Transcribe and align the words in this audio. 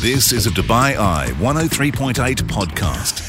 This 0.00 0.32
is 0.32 0.46
a 0.46 0.50
Dubai 0.50 0.96
Eye 0.96 1.26
103.8 1.40 2.14
podcast. 2.44 3.20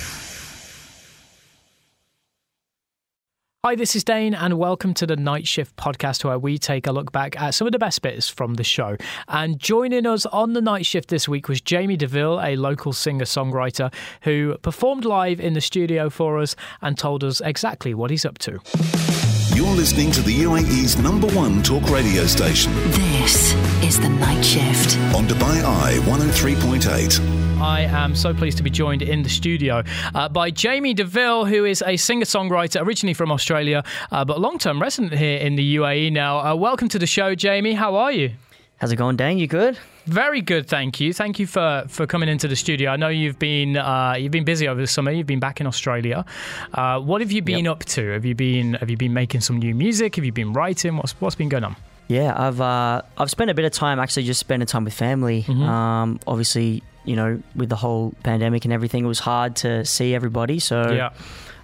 Hi, 3.65 3.75
this 3.75 3.93
is 3.93 4.05
Dane, 4.05 4.33
and 4.33 4.57
welcome 4.57 4.93
to 4.93 5.05
the 5.05 5.17
Night 5.17 5.45
Shift 5.49 5.75
podcast, 5.75 6.23
where 6.23 6.39
we 6.39 6.57
take 6.57 6.87
a 6.87 6.93
look 6.93 7.11
back 7.11 7.37
at 7.41 7.55
some 7.55 7.67
of 7.67 7.73
the 7.73 7.77
best 7.77 8.01
bits 8.01 8.29
from 8.29 8.53
the 8.53 8.63
show. 8.63 8.95
And 9.27 9.59
joining 9.59 10.05
us 10.05 10.25
on 10.27 10.53
the 10.53 10.61
night 10.61 10.85
shift 10.85 11.09
this 11.09 11.27
week 11.27 11.49
was 11.49 11.59
Jaymie 11.59 11.97
Deville, 11.97 12.39
a 12.41 12.55
local 12.55 12.93
singer 12.93 13.25
songwriter 13.25 13.93
who 14.21 14.57
performed 14.59 15.03
live 15.03 15.41
in 15.41 15.51
the 15.51 15.59
studio 15.59 16.09
for 16.09 16.39
us 16.39 16.55
and 16.81 16.97
told 16.97 17.25
us 17.25 17.41
exactly 17.41 17.93
what 17.93 18.11
he's 18.11 18.23
up 18.23 18.37
to. 18.37 19.30
You're 19.55 19.75
listening 19.75 20.11
to 20.11 20.21
the 20.21 20.41
UAE's 20.43 20.97
number 20.97 21.27
one 21.27 21.61
talk 21.61 21.89
radio 21.89 22.25
station 22.25 22.73
This 22.91 23.53
is 23.83 23.99
the 23.99 24.09
night 24.09 24.43
shift. 24.43 24.97
on 25.15 25.27
Dubai 25.27 25.63
Eye 25.63 25.97
103.8. 26.05 27.59
I 27.61 27.81
am 27.81 28.15
so 28.15 28.33
pleased 28.33 28.57
to 28.57 28.63
be 28.63 28.69
joined 28.69 29.01
in 29.01 29.21
the 29.23 29.29
studio 29.29 29.83
uh, 30.15 30.29
by 30.29 30.51
Jaymie 30.51 30.95
Deville, 30.95 31.45
who 31.45 31.65
is 31.65 31.83
a 31.85 31.97
singer 31.97 32.25
songwriter 32.25 32.81
originally 32.85 33.13
from 33.13 33.31
Australia, 33.31 33.83
uh, 34.11 34.25
but 34.25 34.39
long 34.39 34.57
term 34.57 34.81
resident 34.81 35.13
here 35.13 35.37
in 35.37 35.55
the 35.55 35.75
UAE 35.75 36.11
now. 36.11 36.39
Uh, 36.39 36.55
welcome 36.55 36.87
to 36.89 36.97
the 36.99 37.07
show, 37.07 37.35
Jaymie. 37.35 37.75
How 37.75 37.95
are 37.95 38.11
you? 38.11 38.31
How's 38.77 38.91
it 38.91 38.95
going, 38.95 39.15
Dan? 39.17 39.37
You 39.37 39.47
good? 39.47 39.77
Very 40.05 40.41
good, 40.41 40.67
thank 40.67 40.99
you. 40.99 41.13
Thank 41.13 41.39
you 41.39 41.45
for, 41.45 41.85
for 41.87 42.07
coming 42.07 42.27
into 42.27 42.47
the 42.47 42.55
studio. 42.55 42.89
I 42.91 42.95
know 42.95 43.09
you've 43.09 43.37
been 43.37 43.77
uh, 43.77 44.15
you've 44.17 44.31
been 44.31 44.43
busy 44.45 44.67
over 44.67 44.81
the 44.81 44.87
summer. 44.87 45.11
You've 45.11 45.27
been 45.27 45.39
back 45.39 45.61
in 45.61 45.67
Australia. 45.67 46.25
Uh, 46.73 46.99
what 46.99 47.21
have 47.21 47.31
you 47.31 47.41
been 47.41 47.67
up 47.67 47.85
to? 47.85 48.11
Have 48.11 48.25
you 48.25 48.33
been 48.35 48.73
have 48.75 48.89
you 48.89 48.97
been 48.97 49.13
making 49.13 49.41
some 49.41 49.57
new 49.57 49.75
music? 49.75 50.15
Have 50.15 50.25
you 50.25 50.31
been 50.31 50.53
writing? 50.53 50.97
What's 50.97 51.11
what's 51.21 51.35
been 51.35 51.49
going 51.49 51.63
on? 51.63 51.75
Yeah, 52.07 52.33
I've 52.35 52.59
uh, 52.59 53.03
I've 53.17 53.29
spent 53.29 53.51
a 53.51 53.53
bit 53.53 53.65
of 53.65 53.71
time 53.71 53.99
actually 53.99 54.23
just 54.23 54.39
spending 54.39 54.65
time 54.65 54.83
with 54.85 54.93
family. 54.93 55.45
Um, 55.47 56.19
obviously, 56.25 56.83
you 57.05 57.15
know, 57.15 57.41
with 57.55 57.69
the 57.69 57.75
whole 57.75 58.13
pandemic 58.23 58.65
and 58.65 58.73
everything, 58.73 59.05
it 59.05 59.07
was 59.07 59.19
hard 59.19 59.55
to 59.57 59.85
see 59.85 60.13
everybody. 60.15 60.59
So 60.59 60.91
Yeah, 60.91 61.11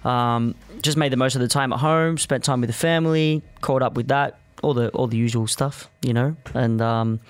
um, 0.04 0.54
just 0.80 0.96
made 0.96 1.12
the 1.12 1.16
most 1.16 1.34
of 1.34 1.40
the 1.40 1.48
time 1.48 1.72
at 1.72 1.80
home. 1.80 2.18
Spent 2.18 2.44
time 2.44 2.60
with 2.60 2.70
the 2.70 2.74
family. 2.74 3.42
Caught 3.60 3.82
up 3.82 3.94
with 3.94 4.08
that. 4.08 4.38
All 4.62 4.74
the 4.74 4.88
all 4.90 5.06
the 5.06 5.16
usual 5.16 5.46
stuff, 5.46 5.88
you 6.02 6.12
know, 6.12 6.36
and 6.54 6.80
um, 6.80 7.20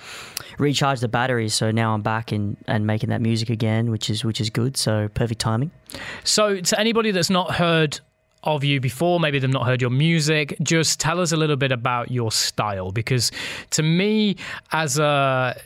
recharged 0.58 1.02
the 1.02 1.08
batteries. 1.08 1.54
So 1.54 1.70
now 1.70 1.94
I'm 1.94 2.02
back 2.02 2.32
and, 2.32 2.56
and 2.66 2.86
making 2.86 3.10
that 3.10 3.20
music 3.20 3.50
again, 3.50 3.90
which 3.90 4.08
is 4.10 4.24
which 4.24 4.40
is 4.40 4.50
good. 4.50 4.76
So 4.76 5.08
perfect 5.08 5.40
timing. 5.40 5.70
So, 6.24 6.60
to 6.60 6.80
anybody 6.80 7.10
that's 7.10 7.30
not 7.30 7.54
heard 7.54 8.00
of 8.44 8.62
you 8.64 8.80
before, 8.80 9.18
maybe 9.20 9.38
they've 9.38 9.50
not 9.50 9.66
heard 9.66 9.80
your 9.80 9.90
music, 9.90 10.56
just 10.62 11.00
tell 11.00 11.20
us 11.20 11.32
a 11.32 11.36
little 11.36 11.56
bit 11.56 11.72
about 11.72 12.10
your 12.10 12.30
style. 12.30 12.92
Because 12.92 13.30
to 13.70 13.82
me, 13.82 14.36
as 14.72 14.98
a, 14.98 15.60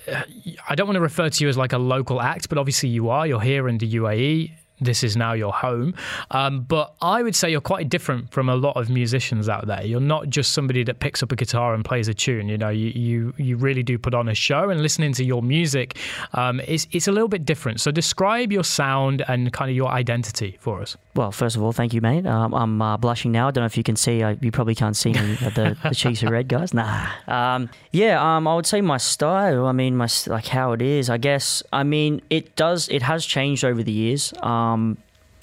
I 0.68 0.74
don't 0.74 0.86
want 0.86 0.96
to 0.96 1.02
refer 1.02 1.28
to 1.28 1.44
you 1.44 1.48
as 1.48 1.56
like 1.56 1.72
a 1.72 1.78
local 1.78 2.20
act, 2.20 2.48
but 2.48 2.58
obviously 2.58 2.88
you 2.88 3.10
are. 3.10 3.26
You're 3.26 3.40
here 3.40 3.68
in 3.68 3.78
the 3.78 3.94
UAE. 3.94 4.52
This 4.80 5.04
is 5.04 5.16
now 5.16 5.32
your 5.32 5.52
home. 5.52 5.94
Um, 6.30 6.62
but 6.62 6.94
I 7.00 7.22
would 7.22 7.36
say 7.36 7.50
you're 7.50 7.60
quite 7.60 7.88
different 7.88 8.32
from 8.32 8.48
a 8.48 8.56
lot 8.56 8.76
of 8.76 8.90
musicians 8.90 9.48
out 9.48 9.66
there. 9.66 9.84
You're 9.84 10.00
not 10.00 10.28
just 10.28 10.52
somebody 10.52 10.82
that 10.84 10.98
picks 10.98 11.22
up 11.22 11.30
a 11.30 11.36
guitar 11.36 11.74
and 11.74 11.84
plays 11.84 12.08
a 12.08 12.14
tune. 12.14 12.48
You 12.48 12.58
know, 12.58 12.70
you 12.70 12.88
you, 12.88 13.34
you 13.36 13.56
really 13.56 13.82
do 13.82 13.98
put 13.98 14.14
on 14.14 14.28
a 14.28 14.34
show, 14.34 14.70
and 14.70 14.82
listening 14.82 15.12
to 15.14 15.24
your 15.24 15.42
music 15.42 15.98
um, 16.32 16.60
is 16.60 16.88
it's 16.90 17.06
a 17.06 17.12
little 17.12 17.28
bit 17.28 17.44
different. 17.44 17.80
So 17.80 17.90
describe 17.90 18.50
your 18.50 18.64
sound 18.64 19.22
and 19.28 19.52
kind 19.52 19.70
of 19.70 19.76
your 19.76 19.90
identity 19.90 20.56
for 20.60 20.82
us. 20.82 20.96
Well, 21.14 21.30
first 21.30 21.56
of 21.56 21.62
all, 21.62 21.72
thank 21.72 21.92
you, 21.92 22.00
mate. 22.00 22.26
Um, 22.26 22.54
I'm 22.54 22.82
uh, 22.82 22.96
blushing 22.96 23.32
now. 23.32 23.48
I 23.48 23.50
don't 23.50 23.62
know 23.62 23.66
if 23.66 23.76
you 23.76 23.82
can 23.82 23.96
see. 23.96 24.22
I, 24.22 24.38
you 24.40 24.50
probably 24.50 24.74
can't 24.74 24.96
see 24.96 25.12
me. 25.12 25.34
the, 25.54 25.76
the 25.82 25.94
cheeks 25.94 26.22
are 26.24 26.30
red, 26.30 26.48
guys. 26.48 26.72
Nah. 26.72 27.06
Um, 27.28 27.68
yeah. 27.90 28.36
Um, 28.36 28.48
I 28.48 28.54
would 28.54 28.66
say 28.66 28.80
my 28.80 28.96
style. 28.96 29.66
I 29.66 29.72
mean, 29.72 29.96
my 29.96 30.08
like 30.26 30.46
how 30.46 30.72
it 30.72 30.82
is. 30.82 31.10
I 31.10 31.18
guess. 31.18 31.62
I 31.72 31.82
mean, 31.84 32.22
it 32.30 32.56
does. 32.56 32.88
It 32.88 33.02
has 33.02 33.26
changed 33.26 33.64
over 33.64 33.82
the 33.82 33.92
years. 33.92 34.32
Um, 34.42 34.71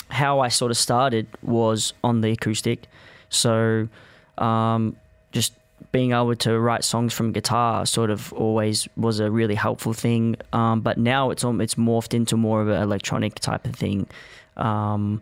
how 0.09 0.39
I 0.39 0.49
sort 0.49 0.71
of 0.71 0.77
started 0.77 1.27
was 1.41 1.93
on 2.03 2.21
the 2.21 2.31
acoustic. 2.31 2.87
So, 3.29 3.87
um, 4.37 4.95
just 5.31 5.53
being 5.91 6.11
able 6.11 6.35
to 6.35 6.59
write 6.59 6.83
songs 6.83 7.13
from 7.13 7.31
guitar 7.31 7.85
sort 7.85 8.09
of 8.09 8.33
always 8.33 8.87
was 8.95 9.19
a 9.19 9.29
really 9.31 9.55
helpful 9.55 9.93
thing. 9.93 10.35
Um, 10.53 10.81
but 10.81 10.97
now 10.97 11.31
it's 11.31 11.43
it's 11.43 11.75
morphed 11.75 12.13
into 12.13 12.37
more 12.37 12.61
of 12.61 12.67
an 12.69 12.81
electronic 12.81 13.35
type 13.35 13.65
of 13.65 13.75
thing. 13.75 14.07
Um, 14.57 15.21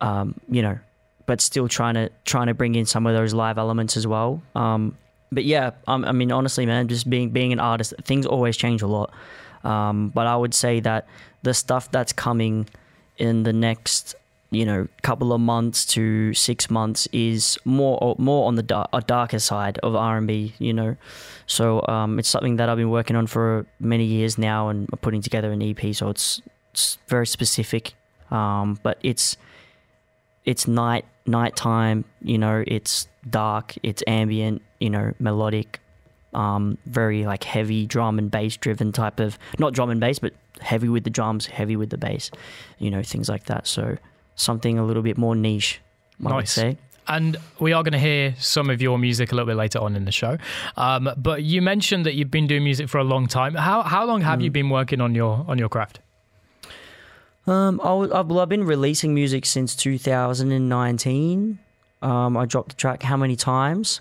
um, 0.00 0.40
you 0.50 0.62
know, 0.62 0.78
but 1.26 1.40
still 1.40 1.68
trying 1.68 1.94
to 1.94 2.10
trying 2.24 2.48
to 2.48 2.54
bring 2.54 2.74
in 2.74 2.86
some 2.86 3.06
of 3.06 3.14
those 3.14 3.32
live 3.34 3.58
elements 3.58 3.96
as 3.96 4.06
well. 4.06 4.42
Um, 4.54 4.96
but 5.32 5.44
yeah, 5.44 5.70
um, 5.86 6.04
I 6.04 6.12
mean, 6.12 6.32
honestly, 6.32 6.66
man, 6.66 6.88
just 6.88 7.08
being 7.08 7.30
being 7.30 7.52
an 7.52 7.60
artist, 7.60 7.94
things 8.04 8.26
always 8.26 8.56
change 8.56 8.82
a 8.82 8.86
lot. 8.86 9.12
Um, 9.64 10.10
but 10.10 10.26
I 10.26 10.36
would 10.36 10.54
say 10.54 10.80
that 10.80 11.06
the 11.42 11.54
stuff 11.54 11.90
that's 11.90 12.12
coming 12.12 12.68
in 13.18 13.42
the 13.42 13.52
next, 13.52 14.14
you 14.50 14.64
know, 14.64 14.88
couple 15.02 15.32
of 15.32 15.40
months 15.40 15.84
to 15.86 16.32
six 16.34 16.70
months 16.70 17.08
is 17.12 17.58
more 17.64 18.14
more 18.18 18.46
on 18.46 18.54
the 18.54 18.88
a 18.92 19.00
darker 19.00 19.38
side 19.38 19.78
of 19.82 19.94
R 19.94 20.16
and 20.16 20.26
B. 20.26 20.54
You 20.58 20.72
know, 20.72 20.96
so 21.46 21.84
um, 21.88 22.18
it's 22.18 22.28
something 22.28 22.56
that 22.56 22.68
I've 22.68 22.78
been 22.78 22.90
working 22.90 23.16
on 23.16 23.26
for 23.26 23.66
many 23.80 24.04
years 24.04 24.38
now, 24.38 24.68
and 24.68 24.88
putting 25.00 25.22
together 25.22 25.52
an 25.52 25.62
EP. 25.62 25.94
So 25.94 26.10
it's 26.10 26.40
it's 26.72 26.98
very 27.08 27.26
specific, 27.26 27.94
um, 28.30 28.78
but 28.82 28.98
it's 29.02 29.36
it's 30.44 30.68
night 30.68 31.04
nighttime 31.26 32.04
you 32.20 32.36
know 32.36 32.62
it's 32.66 33.08
dark 33.28 33.74
it's 33.82 34.02
ambient 34.06 34.60
you 34.78 34.90
know 34.90 35.12
melodic 35.18 35.80
um 36.34 36.76
very 36.86 37.24
like 37.24 37.44
heavy 37.44 37.86
drum 37.86 38.18
and 38.18 38.30
bass 38.30 38.56
driven 38.56 38.92
type 38.92 39.20
of 39.20 39.38
not 39.58 39.72
drum 39.72 39.90
and 39.90 40.00
bass 40.00 40.18
but 40.18 40.32
heavy 40.60 40.88
with 40.88 41.04
the 41.04 41.10
drums 41.10 41.46
heavy 41.46 41.76
with 41.76 41.90
the 41.90 41.98
bass 41.98 42.30
you 42.78 42.90
know 42.90 43.02
things 43.02 43.28
like 43.28 43.44
that 43.44 43.66
so 43.66 43.96
something 44.36 44.78
a 44.78 44.84
little 44.84 45.02
bit 45.02 45.16
more 45.18 45.34
niche 45.36 45.80
I 46.20 46.24
would 46.24 46.30
Nice. 46.40 46.52
say 46.52 46.76
And 47.08 47.36
we 47.60 47.72
are 47.74 47.82
going 47.82 47.92
to 47.92 47.98
hear 47.98 48.34
some 48.38 48.70
of 48.70 48.80
your 48.80 48.98
music 48.98 49.30
a 49.30 49.34
little 49.34 49.46
bit 49.46 49.56
later 49.56 49.78
on 49.78 49.94
in 49.94 50.04
the 50.06 50.12
show. 50.12 50.38
Um, 50.76 51.10
but 51.18 51.42
you 51.42 51.60
mentioned 51.60 52.06
that 52.06 52.14
you've 52.14 52.30
been 52.30 52.46
doing 52.46 52.64
music 52.64 52.88
for 52.88 52.96
a 52.98 53.04
long 53.04 53.26
time. 53.26 53.54
How 53.56 53.82
how 53.82 54.06
long 54.06 54.22
have 54.22 54.40
you 54.40 54.50
been 54.50 54.70
working 54.70 55.00
on 55.02 55.14
your 55.14 55.44
on 55.46 55.58
your 55.58 55.68
craft? 55.68 55.98
Um, 57.46 57.78
I 57.82 57.88
w- 57.88 58.12
I've, 58.14 58.26
well, 58.28 58.40
I've 58.40 58.48
been 58.48 58.64
releasing 58.64 59.12
music 59.14 59.44
since 59.44 59.76
2019. 59.76 61.58
Um, 62.02 62.36
I 62.36 62.46
dropped 62.46 62.70
the 62.70 62.74
track 62.76 63.02
how 63.02 63.16
many 63.16 63.36
times, 63.36 64.00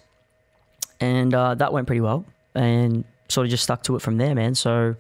and 1.04 1.34
uh, 1.34 1.56
that 1.56 1.72
went 1.74 1.86
pretty 1.88 2.02
well, 2.02 2.24
and 2.56 3.04
sort 3.30 3.46
of 3.48 3.52
just 3.52 3.64
stuck 3.64 3.82
to 3.84 3.96
it 3.96 4.02
from 4.02 4.18
there, 4.18 4.34
man. 4.36 4.56
So 4.56 4.96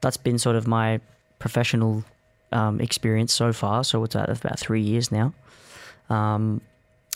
that's 0.00 0.16
been 0.16 0.38
sort 0.38 0.56
of 0.56 0.66
my 0.66 1.00
professional 1.38 2.04
um, 2.52 2.80
experience 2.80 3.32
so 3.34 3.52
far. 3.52 3.84
So 3.84 4.04
it's 4.04 4.16
at 4.16 4.28
about 4.30 4.58
three 4.58 4.80
years 4.82 5.10
now. 5.12 5.32
Um, 6.10 6.60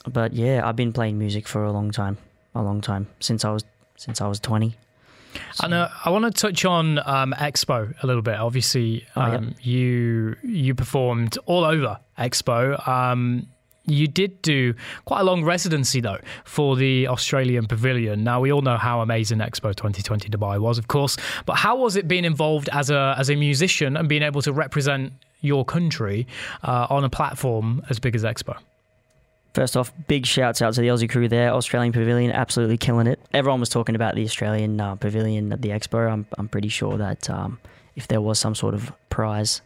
but 0.06 0.32
yeah, 0.32 0.66
I've 0.66 0.76
been 0.76 0.92
playing 0.92 1.18
music 1.18 1.46
for 1.48 1.64
a 1.64 1.72
long 1.72 1.90
time, 1.90 2.16
a 2.54 2.62
long 2.62 2.80
time 2.80 3.06
since 3.20 3.44
I 3.44 3.50
was 3.50 3.64
since 3.96 4.20
I 4.20 4.26
was 4.28 4.40
20. 4.40 4.74
And 5.62 5.74
uh, 5.74 5.88
I 6.04 6.10
want 6.10 6.24
to 6.24 6.30
touch 6.32 6.64
on 6.64 6.98
um, 7.06 7.32
Expo 7.38 7.94
a 8.02 8.06
little 8.06 8.22
bit. 8.22 8.34
Obviously, 8.36 9.06
Oh, 9.14 9.26
yeah. 9.26 9.34
um, 9.36 9.54
you 9.62 10.36
you 10.42 10.74
performed 10.74 11.38
all 11.46 11.64
over 11.64 11.98
Expo. 12.18 12.60
You 13.86 14.06
did 14.06 14.42
do 14.42 14.74
quite 15.04 15.20
a 15.20 15.24
long 15.24 15.42
residency 15.42 16.00
though 16.00 16.18
for 16.44 16.76
the 16.76 17.08
Australian 17.08 17.66
Pavilion. 17.66 18.22
Now 18.22 18.40
we 18.40 18.52
all 18.52 18.62
know 18.62 18.76
how 18.76 19.00
amazing 19.00 19.38
Expo 19.38 19.74
2020 19.74 20.28
Dubai 20.28 20.58
was, 20.60 20.78
of 20.78 20.88
course. 20.88 21.16
But 21.46 21.54
how 21.56 21.76
was 21.76 21.96
it 21.96 22.06
being 22.06 22.24
involved 22.24 22.68
as 22.72 22.90
a 22.90 23.14
as 23.18 23.30
a 23.30 23.36
musician 23.36 23.96
and 23.96 24.08
being 24.08 24.22
able 24.22 24.42
to 24.42 24.52
represent 24.52 25.12
your 25.40 25.64
country 25.64 26.26
uh, 26.62 26.86
on 26.90 27.04
a 27.04 27.10
platform 27.10 27.82
as 27.88 27.98
big 27.98 28.14
as 28.14 28.22
Expo? 28.22 28.56
First 29.54 29.76
off, 29.76 29.92
big 30.06 30.26
shouts 30.26 30.62
out 30.62 30.74
to 30.74 30.80
the 30.80 30.88
Aussie 30.88 31.10
crew 31.10 31.26
there. 31.26 31.52
Australian 31.52 31.92
Pavilion, 31.92 32.30
absolutely 32.30 32.76
killing 32.76 33.08
it. 33.08 33.18
Everyone 33.32 33.58
was 33.58 33.68
talking 33.68 33.96
about 33.96 34.14
the 34.14 34.22
Australian 34.22 34.80
uh, 34.80 34.94
Pavilion 34.94 35.52
at 35.52 35.60
the 35.60 35.70
Expo. 35.70 36.08
I'm, 36.08 36.24
I'm 36.38 36.48
pretty 36.48 36.68
sure 36.68 36.96
that 36.98 37.28
um, 37.28 37.58
if 37.96 38.06
there 38.06 38.20
was 38.20 38.38
some 38.38 38.54
sort 38.54 38.74
of 38.74 38.92
prize, 39.08 39.60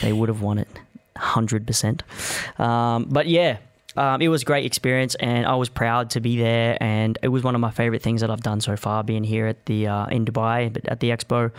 they 0.00 0.12
would 0.12 0.28
have 0.28 0.42
won 0.42 0.58
it 0.58 0.68
100%. 1.16 2.60
Um, 2.60 3.06
but 3.08 3.26
yeah, 3.26 3.58
um, 3.96 4.20
it 4.20 4.28
was 4.28 4.42
a 4.42 4.44
great 4.44 4.66
experience 4.66 5.14
and 5.16 5.46
I 5.46 5.54
was 5.56 5.68
proud 5.68 6.10
to 6.10 6.20
be 6.20 6.36
there. 6.36 6.76
And 6.82 7.18
it 7.22 7.28
was 7.28 7.42
one 7.42 7.54
of 7.54 7.60
my 7.60 7.70
favorite 7.70 8.02
things 8.02 8.20
that 8.20 8.30
I've 8.30 8.42
done 8.42 8.60
so 8.60 8.76
far, 8.76 9.02
being 9.02 9.24
here 9.24 9.46
at 9.46 9.66
the 9.66 9.88
uh, 9.88 10.06
in 10.06 10.24
Dubai, 10.24 10.72
but 10.72 10.86
at 10.86 11.00
the 11.00 11.10
Expo. 11.10 11.50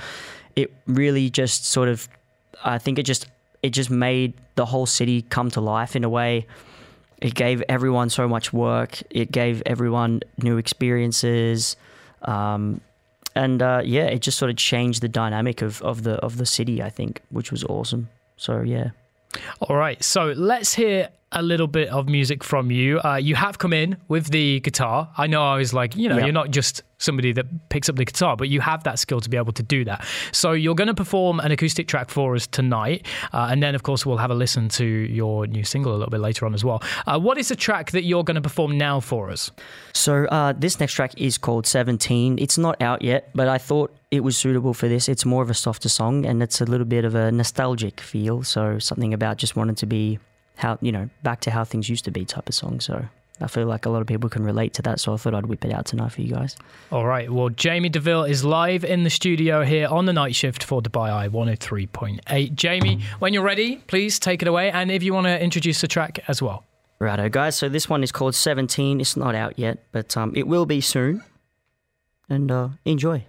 It 0.56 0.74
really 0.88 1.30
just 1.30 1.65
sort 1.65 1.89
of, 1.89 2.07
I 2.63 2.77
think 2.77 2.98
it 2.98 3.04
just 3.04 3.27
it 3.62 3.71
just 3.71 3.89
made 3.89 4.33
the 4.56 4.65
whole 4.65 4.86
city 4.86 5.21
come 5.21 5.51
to 5.51 5.62
life 5.62 5.95
in 5.95 6.04
a 6.04 6.09
way 6.09 6.48
it 7.19 7.33
gave 7.33 7.63
everyone 7.68 8.09
so 8.09 8.27
much 8.27 8.54
work. 8.54 9.01
It 9.09 9.31
gave 9.31 9.63
everyone 9.65 10.21
new 10.42 10.57
experiences, 10.57 11.75
um, 12.21 12.81
and 13.36 13.62
uh, 13.62 13.81
yeah, 13.83 14.06
it 14.06 14.19
just 14.19 14.38
sort 14.38 14.51
of 14.51 14.57
changed 14.57 15.01
the 15.01 15.07
dynamic 15.07 15.62
of, 15.62 15.81
of 15.81 16.04
the 16.04 16.13
of 16.15 16.38
the 16.38 16.45
city. 16.45 16.81
I 16.81 16.89
think, 16.89 17.21
which 17.30 17.51
was 17.51 17.63
awesome. 17.63 18.09
So 18.38 18.62
yeah, 18.62 18.92
All 19.62 19.76
right, 19.76 20.04
so 20.04 20.34
let's 20.36 20.74
hear 20.74 21.10
a 21.34 21.42
little 21.42 21.68
bit 21.68 21.90
of 21.90 22.08
music 22.08 22.42
from 22.42 22.72
you. 22.72 23.00
Uh, 23.02 23.16
you 23.16 23.36
have 23.36 23.58
come 23.58 23.74
in 23.74 23.98
with 24.08 24.28
the 24.32 24.62
guitar. 24.62 25.10
I 25.18 25.28
know 25.28 25.44
I 25.44 25.58
was 25.58 25.74
like, 25.74 25.96
you 25.98 26.08
know, 26.08 26.18
Yeah. 26.18 26.24
you're 26.26 26.34
not 26.34 26.52
just 26.52 26.84
somebody 27.00 27.34
that 27.34 27.46
picks 27.70 27.90
up 27.90 27.98
the 27.98 28.06
guitar, 28.06 28.38
but 28.38 28.48
you 28.48 28.62
have 28.62 28.84
that 28.86 28.98
skill 28.98 29.20
to 29.20 29.30
be 29.30 29.36
able 29.36 29.52
to 29.52 29.62
do 29.62 29.84
that. 29.86 30.06
So 30.32 30.54
you're 30.54 30.74
going 30.74 30.88
to 30.88 30.94
perform 30.94 31.40
an 31.42 31.52
acoustic 31.52 31.88
track 31.90 32.10
for 32.10 32.34
us 32.34 32.48
tonight. 32.48 33.06
Uh, 33.34 33.50
and 33.52 33.62
then, 33.62 33.76
of 33.76 33.84
course, 33.84 34.06
we'll 34.06 34.18
have 34.18 34.32
a 34.32 34.36
listen 34.36 34.70
to 34.70 34.86
your 34.86 35.46
new 35.48 35.66
single 35.66 35.92
a 35.92 35.98
little 35.98 36.10
bit 36.10 36.22
later 36.22 36.46
on 36.46 36.54
as 36.54 36.64
well. 36.64 36.82
Uh, 37.06 37.20
what 37.20 37.38
is 37.38 37.50
the 37.50 37.56
track 37.58 37.92
that 37.92 38.04
you're 38.04 38.24
going 38.24 38.36
to 38.36 38.42
perform 38.42 38.78
now 38.78 39.02
for 39.02 39.30
us? 39.30 39.52
So 39.94 40.26
uh, 40.28 40.54
this 40.58 40.80
next 40.80 40.94
track 40.94 41.12
is 41.18 41.38
called 41.38 41.68
17. 41.68 42.40
It's 42.40 42.58
not 42.58 42.82
out 42.82 43.02
yet, 43.02 43.30
but 43.36 43.50
I 43.50 43.58
thought 43.58 43.94
it 44.12 44.22
was 44.22 44.38
suitable 44.38 44.74
for 44.74 44.88
this. 44.88 45.10
It's 45.10 45.26
more 45.26 45.44
of 45.44 45.50
a 45.50 45.54
softer 45.54 45.90
song 45.90 46.26
and 46.26 46.42
it's 46.42 46.62
a 46.62 46.66
little 46.66 46.86
bit 46.88 47.04
of 47.04 47.16
a 47.16 47.32
nostalgic 47.34 48.00
feel. 48.00 48.44
So 48.44 48.80
something 48.80 49.14
about 49.14 49.38
just 49.38 49.58
wanting 49.58 49.76
to 49.76 49.86
be 49.86 50.20
how, 50.57 50.77
you 50.81 50.92
know, 50.92 51.09
back 51.24 51.39
to 51.42 51.51
how 51.51 51.63
things 51.63 51.89
used 51.89 52.06
to 52.06 52.12
be 52.12 52.25
type 52.25 52.50
of 52.50 52.56
song. 52.56 52.80
So 52.80 53.06
I 53.39 53.48
feel 53.48 53.68
like 53.68 53.86
a 53.86 53.89
lot 53.89 54.01
of 54.01 54.07
people 54.07 54.30
can 54.30 54.44
relate 54.44 54.74
to 54.75 54.81
that. 54.83 55.00
So 55.00 55.13
I 55.13 55.18
thought 55.18 55.36
I'd 55.36 55.45
whip 55.45 55.63
it 55.63 55.71
out 55.71 55.86
tonight 55.86 56.12
for 56.12 56.21
you 56.21 56.33
guys. 56.33 56.56
All 56.92 57.06
right. 57.06 57.31
Well, 57.31 57.50
Jaymie 57.50 57.92
Deville 57.92 58.24
is 58.24 58.44
live 58.44 58.83
in 58.83 59.04
the 59.04 59.09
studio 59.09 59.63
here 59.63 59.88
on 59.88 60.06
the 60.06 60.13
night 60.13 60.36
shift 60.36 60.63
for 60.63 60.81
Dubai 60.81 61.12
Eye 61.12 61.30
103.8. 61.30 62.56
Jaymie, 62.56 63.01
when 63.19 63.33
you're 63.33 63.44
ready, 63.44 63.77
please 63.88 64.19
take 64.19 64.42
it 64.42 64.48
away. 64.48 64.71
And 64.71 64.92
if 64.92 65.04
you 65.04 65.13
want 65.13 65.27
to 65.27 65.42
introduce 65.42 65.81
the 65.81 65.88
track 65.88 66.19
as 66.27 66.42
well. 66.42 66.65
Righto, 67.00 67.30
guys. 67.30 67.56
So 67.56 67.69
this 67.69 67.88
one 67.88 68.01
is 68.01 68.12
called 68.12 68.33
17. 68.33 69.00
It's 69.00 69.15
not 69.15 69.36
out 69.36 69.59
yet, 69.59 69.83
but 69.92 70.18
um, 70.18 70.33
it 70.36 70.48
will 70.48 70.65
be 70.65 70.81
soon. 70.81 71.24
And 72.27 72.51
uh, 72.51 72.69
enjoy. 72.86 73.25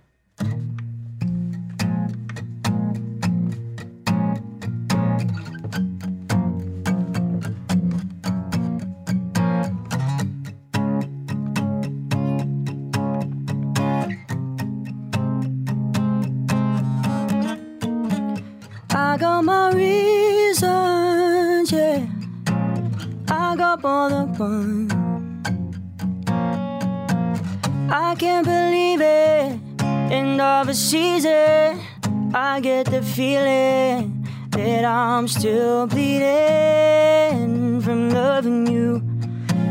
I 32.51 32.61
get 32.61 32.87
the 32.87 33.03
feeling 33.03 34.27
that 34.53 34.85
I'm 34.85 35.29
still 35.29 35.87
bleeding 35.87 37.83
from 37.83 38.09
loving 38.09 38.67
you. 38.67 39.03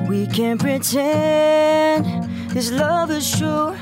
We 0.08 0.28
can't 0.28 0.62
pretend 0.62 2.06
this 2.54 2.70
love 2.72 3.10
is 3.10 3.36
true. 3.36 3.76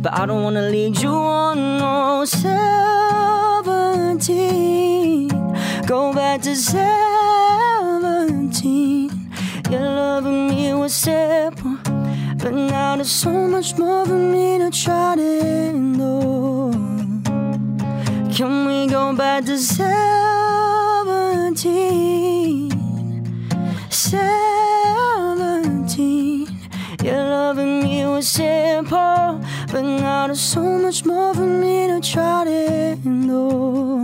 but 0.00 0.14
I 0.18 0.24
don't 0.24 0.42
wanna 0.42 0.70
lead 0.70 0.96
you 0.98 1.10
on. 1.10 1.78
No, 1.78 2.24
seventeen. 2.24 3.68
Go 5.86 6.14
back 6.14 6.40
to 6.42 6.56
seventeen. 6.56 6.90
Your 9.70 9.82
loving 9.82 10.48
me 10.48 10.72
was 10.72 10.94
simple, 10.94 11.61
but 12.42 12.52
now 12.52 12.96
there's 12.96 13.08
so 13.08 13.30
much 13.30 13.78
more 13.78 14.04
for 14.04 14.18
me 14.18 14.58
to 14.58 14.68
try 14.70 15.14
to 15.14 15.72
know. 15.72 16.72
Can 18.34 18.66
we 18.66 18.88
go 18.88 19.14
back 19.14 19.44
to 19.44 19.56
seventeen? 19.56 19.88
Seventeen. 23.90 24.58
Your 27.04 27.24
loving 27.24 27.82
me 27.84 28.04
was 28.06 28.26
simple, 28.26 29.40
but 29.70 29.82
now 29.82 30.26
there's 30.26 30.40
so 30.40 30.62
much 30.78 31.04
more 31.04 31.32
for 31.34 31.46
me 31.46 31.86
to 31.86 32.00
try 32.00 32.44
to 32.44 32.96
know. 33.08 34.02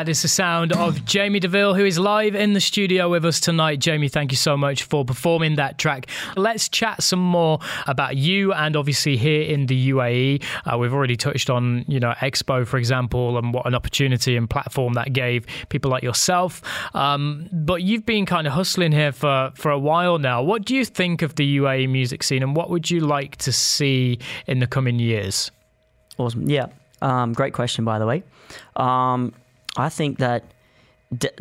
That 0.00 0.08
is 0.08 0.22
the 0.22 0.28
sound 0.28 0.72
of 0.72 0.94
Jaymie 1.04 1.42
Deville, 1.42 1.74
who 1.74 1.84
is 1.84 1.98
live 1.98 2.34
in 2.34 2.54
the 2.54 2.60
studio 2.62 3.10
with 3.10 3.22
us 3.26 3.38
tonight. 3.38 3.80
Jaymie, 3.80 4.10
thank 4.10 4.32
you 4.32 4.36
so 4.38 4.56
much 4.56 4.84
for 4.84 5.04
performing 5.04 5.56
that 5.56 5.76
track. 5.76 6.06
Let's 6.38 6.70
chat 6.70 7.02
some 7.02 7.18
more 7.18 7.58
about 7.86 8.16
you 8.16 8.54
and 8.54 8.76
obviously 8.76 9.18
here 9.18 9.42
in 9.42 9.66
the 9.66 9.90
UAE. 9.90 10.42
Uh, 10.64 10.78
we've 10.78 10.94
already 10.94 11.18
touched 11.18 11.50
on, 11.50 11.84
you 11.86 12.00
know, 12.00 12.14
Expo, 12.16 12.66
for 12.66 12.78
example, 12.78 13.36
and 13.36 13.52
what 13.52 13.66
an 13.66 13.74
opportunity 13.74 14.38
and 14.38 14.48
platform 14.48 14.94
that 14.94 15.12
gave 15.12 15.44
people 15.68 15.90
like 15.90 16.02
yourself. 16.02 16.62
Um, 16.96 17.50
but 17.52 17.82
you've 17.82 18.06
been 18.06 18.24
kind 18.24 18.46
of 18.46 18.54
hustling 18.54 18.92
here 18.92 19.12
for, 19.12 19.52
for 19.54 19.70
a 19.70 19.78
while 19.78 20.16
now. 20.18 20.42
What 20.42 20.64
do 20.64 20.74
you 20.74 20.86
think 20.86 21.20
of 21.20 21.34
the 21.34 21.58
UAE 21.58 21.90
music 21.90 22.22
scene 22.22 22.42
and 22.42 22.56
what 22.56 22.70
would 22.70 22.90
you 22.90 23.00
like 23.00 23.36
to 23.36 23.52
see 23.52 24.18
in 24.46 24.60
the 24.60 24.66
coming 24.66 24.98
years? 24.98 25.50
Awesome. 26.16 26.48
Yeah. 26.48 26.68
Um, 27.02 27.34
great 27.34 27.52
question, 27.52 27.84
by 27.84 27.98
the 27.98 28.06
way. 28.06 28.22
Um, 28.76 29.34
I 29.80 29.88
think 29.88 30.18
that 30.18 30.44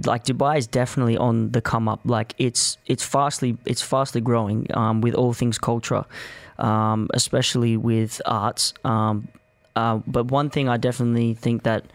like 0.06 0.24
Dubai 0.26 0.58
is 0.58 0.68
definitely 0.68 1.18
on 1.18 1.52
the 1.52 1.62
come 1.62 1.88
up. 1.88 2.02
Like 2.04 2.34
it's 2.38 2.78
it's 2.88 3.04
fastly 3.04 3.58
it's 3.66 3.82
fastly 3.82 4.22
growing 4.22 4.68
um, 4.74 5.02
with 5.02 5.14
all 5.14 5.34
things 5.34 5.58
culture, 5.58 6.06
um, 6.58 7.10
especially 7.14 7.78
with 7.78 8.22
arts. 8.26 8.74
Um, 8.84 9.28
uh, 9.76 10.00
but 10.08 10.32
one 10.32 10.50
thing 10.50 10.68
I 10.68 10.78
definitely 10.78 11.36
think 11.36 11.64
that 11.64 11.86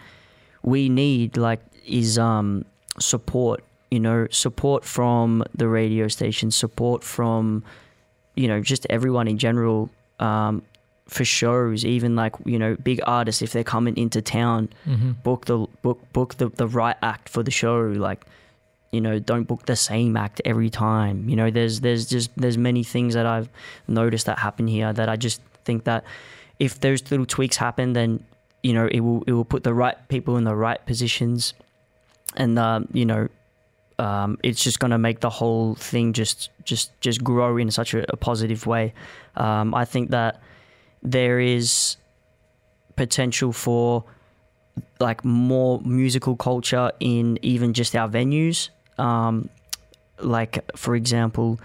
we 0.63 0.89
need 0.89 1.37
like 1.37 1.61
is 1.87 2.19
um, 2.19 2.65
support. 2.99 3.65
You 3.91 4.01
know, 4.01 4.27
support 4.31 4.85
from 4.85 5.45
the 5.55 5.69
radio 5.69 6.09
station, 6.09 6.51
support 6.51 7.05
from 7.05 7.63
you 8.35 8.49
know 8.49 8.61
just 8.61 8.87
everyone 8.91 9.29
in 9.29 9.39
general. 9.39 9.91
Um, 10.21 10.63
for 11.07 11.25
shows, 11.25 11.85
even 11.85 12.17
like 12.17 12.35
you 12.45 12.59
know 12.59 12.77
big 12.77 13.01
artists, 13.07 13.43
if 13.43 13.53
they're 13.53 13.65
coming 13.65 13.97
into 13.97 14.23
town, 14.23 14.71
book 15.23 15.47
the 15.47 15.67
book 15.83 16.01
book 16.13 16.37
the, 16.37 16.49
the 16.49 16.67
right 16.67 16.97
act 17.03 17.29
for 17.29 17.43
the 17.43 17.51
show. 17.51 17.81
Like 17.81 18.25
you 18.95 19.01
know, 19.01 19.19
don't 19.19 19.45
book 19.45 19.67
the 19.67 19.75
same 19.75 20.17
act 20.17 20.41
every 20.45 20.71
time. 20.71 21.29
You 21.29 21.37
know, 21.37 21.51
there's 21.51 21.81
there's 21.81 22.07
just 22.07 22.31
there's 22.37 22.57
many 22.57 22.85
things 22.85 23.15
that 23.15 23.27
I've 23.27 23.49
noticed 23.89 24.27
that 24.27 24.39
happen 24.39 24.69
here 24.69 24.93
that 24.93 25.09
I 25.09 25.17
just 25.17 25.41
think 25.65 25.85
that 25.85 26.05
if 26.61 26.81
those 26.81 27.11
little 27.11 27.27
tweaks 27.27 27.57
happen, 27.57 27.93
then 27.93 28.25
you 28.63 28.73
know 28.73 28.87
it 28.87 29.01
will 29.01 29.25
it 29.27 29.33
will 29.33 29.45
put 29.45 29.65
the 29.65 29.75
right 29.75 29.97
people 30.09 30.37
in 30.37 30.45
the 30.45 30.55
right 30.55 30.85
positions, 30.87 31.55
and 32.37 32.59
um, 32.59 32.89
you 32.93 33.05
know. 33.05 33.29
Um, 33.97 34.39
it's 34.43 34.61
just 34.61 34.81
going 34.81 34.91
to 34.91 34.99
make 34.99 35.21
the 35.21 35.31
whole 35.31 35.77
thing 35.77 36.15
just 36.15 36.51
just 36.65 36.91
just 37.01 37.23
grow 37.23 37.57
in 37.57 37.71
such 37.71 37.95
a, 37.95 38.13
a 38.13 38.17
positive 38.17 38.67
way. 38.67 38.93
Um, 39.37 39.73
I 39.73 39.85
think 39.85 40.11
that 40.11 40.43
there 41.05 41.39
is 41.39 41.97
potential 42.97 43.53
for 43.53 44.05
like 44.99 45.25
more 45.25 45.81
musical 45.83 46.35
culture 46.35 46.91
in 46.99 47.39
even 47.43 47.75
just 47.75 47.95
our 47.95 48.09
venues. 48.09 48.71
Um, 48.99 49.49
like 50.19 50.65
for 50.77 50.97
example, 50.97 51.61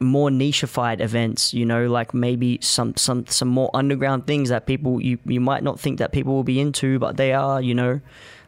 more 0.00 0.28
nicheified 0.28 1.00
events. 1.00 1.54
You 1.54 1.64
know, 1.64 1.86
like 1.86 2.14
maybe 2.14 2.58
some 2.60 2.96
some 2.96 3.26
some 3.26 3.48
more 3.48 3.70
underground 3.74 4.26
things 4.26 4.50
that 4.50 4.66
people 4.66 5.00
you 5.00 5.18
you 5.24 5.40
might 5.40 5.62
not 5.62 5.80
think 5.80 5.98
that 5.98 6.12
people 6.12 6.34
will 6.34 6.44
be 6.44 6.60
into, 6.60 6.98
but 6.98 7.16
they 7.16 7.32
are. 7.32 7.60
You 7.60 7.74
know, 7.74 8.00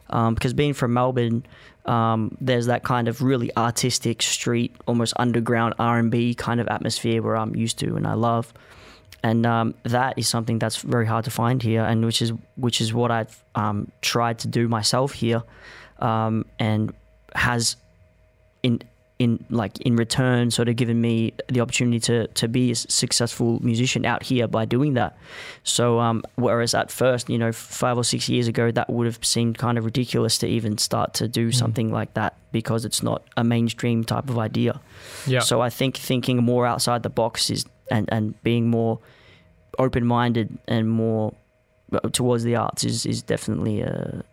um, 0.09 0.35
because 0.35 0.53
being 0.53 0.73
from 0.73 0.93
Melbourne. 0.93 1.45
Um, 1.85 2.37
there's 2.41 2.65
that 2.65 2.83
kind 2.83 3.07
of 3.07 3.21
really 3.21 3.49
artistic 3.55 4.21
street, 4.21 4.75
almost 4.87 5.13
underground 5.15 5.75
R 5.79 5.97
and 5.97 6.11
B 6.11 6.35
kind 6.35 6.59
of 6.59 6.67
atmosphere 6.67 7.21
where 7.21 7.37
I'm 7.37 7.55
used 7.55 7.79
to 7.79 7.95
and 7.95 8.05
I 8.05 8.13
love 8.13 8.53
and 9.23 9.45
um, 9.45 9.73
that 9.83 10.17
is 10.17 10.27
something 10.27 10.59
that's 10.59 10.77
very 10.77 11.05
hard 11.05 11.25
to 11.25 11.31
find 11.31 11.61
here, 11.61 11.83
and 11.83 12.05
which 12.05 12.21
is 12.21 12.31
which 12.55 12.81
is 12.81 12.93
what 12.93 13.11
I've 13.11 13.43
um, 13.55 13.91
tried 14.01 14.39
to 14.39 14.47
do 14.47 14.67
myself 14.67 15.13
here, 15.13 15.43
um, 15.99 16.45
and 16.59 16.93
has 17.35 17.75
in 18.63 18.81
in 19.19 19.43
like 19.49 19.79
in 19.81 19.95
return 19.95 20.51
sort 20.51 20.69
of 20.69 20.75
given 20.75 21.01
me 21.01 21.33
the 21.49 21.59
opportunity 21.59 21.99
to 21.99 22.27
to 22.27 22.47
be 22.47 22.71
a 22.71 22.75
successful 22.75 23.59
musician 23.63 24.05
out 24.05 24.23
here 24.23 24.47
by 24.47 24.65
doing 24.65 24.93
that. 24.93 25.17
So 25.63 25.99
um, 25.99 26.23
whereas 26.35 26.73
at 26.75 26.91
first, 26.91 27.29
you 27.29 27.37
know, 27.37 27.51
five 27.51 27.97
or 27.97 28.03
six 28.03 28.29
years 28.29 28.47
ago, 28.47 28.71
that 28.71 28.89
would 28.89 29.07
have 29.07 29.19
seemed 29.25 29.57
kind 29.57 29.77
of 29.77 29.85
ridiculous 29.85 30.37
to 30.39 30.47
even 30.47 30.77
start 30.77 31.15
to 31.15 31.27
do 31.27 31.49
mm. 31.49 31.55
something 31.55 31.91
like 31.91 32.13
that 32.13 32.35
because 32.51 32.85
it's 32.85 33.01
not 33.01 33.23
a 33.35 33.43
mainstream 33.43 34.03
type 34.03 34.29
of 34.29 34.37
idea. 34.37 34.79
Yeah. 35.25 35.39
So 35.39 35.61
I 35.61 35.69
think 35.69 35.97
thinking 35.97 36.43
more 36.43 36.67
outside 36.67 37.01
the 37.01 37.09
box 37.09 37.49
is 37.49 37.65
and 37.89 38.07
and 38.11 38.41
being 38.43 38.69
more 38.69 38.99
open 39.79 40.05
minded 40.05 40.57
and 40.67 40.89
more 40.89 41.33
uh, 41.93 41.99
towards 42.09 42.43
the 42.43 42.55
arts 42.55 42.83
is 42.83 43.05
is 43.05 43.21
definitely 43.21 43.81
a 43.81 44.23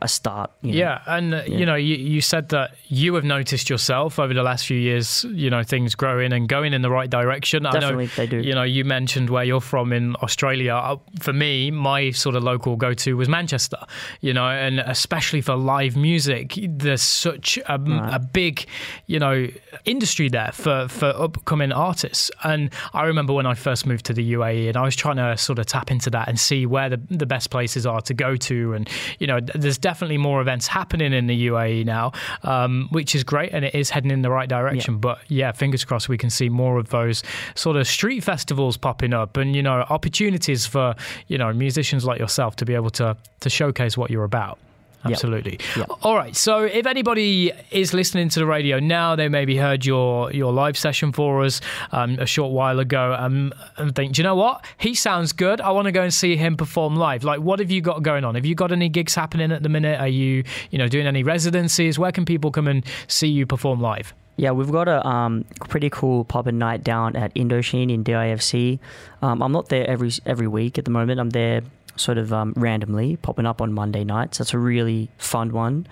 a 0.00 0.08
start. 0.08 0.50
You 0.62 0.72
know? 0.72 0.78
Yeah, 0.78 1.02
and 1.06 1.34
uh, 1.34 1.42
yeah. 1.46 1.58
you 1.58 1.66
know, 1.66 1.74
you, 1.74 1.96
you 1.96 2.20
said 2.20 2.48
that 2.50 2.74
you 2.88 3.14
have 3.14 3.24
noticed 3.24 3.68
yourself 3.68 4.18
over 4.18 4.32
the 4.32 4.42
last 4.42 4.66
few 4.66 4.78
years. 4.78 5.24
You 5.30 5.50
know, 5.50 5.62
things 5.62 5.94
growing 5.94 6.32
and 6.32 6.48
going 6.48 6.72
in 6.72 6.82
the 6.82 6.90
right 6.90 7.08
direction. 7.08 7.64
Definitely, 7.64 8.04
I 8.04 8.06
know, 8.06 8.12
they 8.16 8.26
do. 8.26 8.38
You 8.38 8.54
know, 8.54 8.62
you 8.62 8.84
mentioned 8.84 9.30
where 9.30 9.44
you're 9.44 9.60
from 9.60 9.92
in 9.92 10.16
Australia. 10.16 10.74
Uh, 10.74 10.96
for 11.20 11.32
me, 11.32 11.70
my 11.70 12.10
sort 12.10 12.36
of 12.36 12.42
local 12.42 12.76
go-to 12.76 13.16
was 13.16 13.28
Manchester. 13.28 13.78
You 14.20 14.32
know, 14.32 14.46
and 14.46 14.80
especially 14.80 15.40
for 15.40 15.56
live 15.56 15.96
music, 15.96 16.58
there's 16.68 17.02
such 17.02 17.58
a, 17.68 17.78
right. 17.78 18.14
a 18.14 18.18
big, 18.18 18.66
you 19.06 19.18
know, 19.18 19.48
industry 19.84 20.28
there 20.28 20.52
for 20.52 20.88
for 20.88 21.06
upcoming 21.06 21.72
artists. 21.72 22.30
And 22.42 22.70
I 22.92 23.04
remember 23.04 23.32
when 23.32 23.46
I 23.46 23.54
first 23.54 23.86
moved 23.86 24.06
to 24.06 24.12
the 24.12 24.32
UAE, 24.34 24.68
and 24.68 24.76
I 24.76 24.82
was 24.82 24.96
trying 24.96 25.16
to 25.16 25.36
sort 25.36 25.58
of 25.58 25.66
tap 25.66 25.90
into 25.90 26.10
that 26.10 26.28
and 26.28 26.38
see 26.38 26.66
where 26.66 26.88
the 26.88 27.00
the 27.10 27.26
best 27.26 27.50
places 27.50 27.86
are 27.86 28.00
to 28.02 28.14
go 28.14 28.36
to, 28.36 28.72
and 28.74 28.88
you 29.18 29.26
know, 29.26 29.40
there's 29.40 29.73
there's 29.74 29.78
definitely 29.78 30.18
more 30.18 30.40
events 30.40 30.68
happening 30.68 31.12
in 31.12 31.26
the 31.26 31.48
UAE 31.48 31.84
now, 31.84 32.12
um, 32.44 32.88
which 32.90 33.14
is 33.14 33.24
great 33.24 33.52
and 33.52 33.64
it 33.64 33.74
is 33.74 33.90
heading 33.90 34.12
in 34.12 34.22
the 34.22 34.30
right 34.30 34.48
direction. 34.48 34.94
Yeah. 34.94 34.98
But 35.00 35.18
yeah, 35.28 35.52
fingers 35.52 35.84
crossed 35.84 36.08
we 36.08 36.16
can 36.16 36.30
see 36.30 36.48
more 36.48 36.78
of 36.78 36.90
those 36.90 37.24
sort 37.56 37.76
of 37.76 37.88
street 37.88 38.22
festivals 38.22 38.76
popping 38.76 39.12
up 39.12 39.36
and, 39.36 39.56
you 39.56 39.62
know, 39.62 39.84
opportunities 39.90 40.64
for, 40.64 40.94
you 41.26 41.38
know, 41.38 41.52
musicians 41.52 42.04
like 42.04 42.20
yourself 42.20 42.54
to 42.56 42.64
be 42.64 42.74
able 42.74 42.90
to, 42.90 43.16
to 43.40 43.50
showcase 43.50 43.96
what 43.96 44.10
you're 44.10 44.24
about. 44.24 44.58
Absolutely. 45.04 45.58
Yep. 45.76 45.88
Yep. 45.88 45.98
All 46.02 46.16
right. 46.16 46.34
So 46.34 46.64
if 46.64 46.86
anybody 46.86 47.52
is 47.70 47.92
listening 47.94 48.28
to 48.30 48.38
the 48.38 48.46
radio 48.46 48.78
now, 48.78 49.16
they 49.16 49.28
maybe 49.28 49.56
heard 49.56 49.84
your 49.84 50.32
your 50.32 50.52
live 50.52 50.76
session 50.76 51.12
for 51.12 51.44
us 51.44 51.60
um, 51.92 52.18
a 52.18 52.26
short 52.26 52.52
while 52.52 52.78
ago 52.78 53.16
um, 53.18 53.52
and 53.76 53.94
think, 53.94 54.14
do 54.14 54.22
you 54.22 54.24
know 54.24 54.36
what? 54.36 54.64
He 54.78 54.94
sounds 54.94 55.32
good. 55.32 55.60
I 55.60 55.70
want 55.70 55.86
to 55.86 55.92
go 55.92 56.02
and 56.02 56.12
see 56.12 56.36
him 56.36 56.56
perform 56.56 56.96
live. 56.96 57.24
Like, 57.24 57.40
what 57.40 57.58
have 57.58 57.70
you 57.70 57.80
got 57.80 58.02
going 58.02 58.24
on? 58.24 58.34
Have 58.34 58.46
you 58.46 58.54
got 58.54 58.72
any 58.72 58.88
gigs 58.88 59.14
happening 59.14 59.52
at 59.52 59.62
the 59.62 59.68
minute? 59.68 60.00
Are 60.00 60.08
you, 60.08 60.44
you 60.70 60.78
know, 60.78 60.88
doing 60.88 61.06
any 61.06 61.22
residencies? 61.22 61.98
Where 61.98 62.12
can 62.12 62.24
people 62.24 62.50
come 62.50 62.68
and 62.68 62.84
see 63.08 63.28
you 63.28 63.46
perform 63.46 63.80
live? 63.80 64.14
Yeah, 64.36 64.50
we've 64.50 64.72
got 64.72 64.88
a 64.88 65.06
um, 65.06 65.44
pretty 65.68 65.90
cool 65.90 66.24
pub 66.24 66.48
and 66.48 66.58
night 66.58 66.82
down 66.82 67.14
at 67.14 67.32
Indochine 67.34 67.92
in 67.92 68.02
DIFC. 68.02 68.80
Um, 69.22 69.42
I'm 69.42 69.52
not 69.52 69.68
there 69.68 69.88
every 69.88 70.10
every 70.26 70.48
week 70.48 70.76
at 70.76 70.84
the 70.84 70.90
moment. 70.90 71.20
I'm 71.20 71.30
there 71.30 71.62
sort 71.96 72.18
of 72.18 72.32
um, 72.32 72.52
randomly 72.56 73.16
popping 73.16 73.46
up 73.46 73.60
on 73.60 73.72
Monday 73.72 74.04
nights. 74.04 74.38
That's 74.38 74.54
a 74.54 74.58
really 74.58 75.10
fun 75.18 75.52
one. 75.52 75.86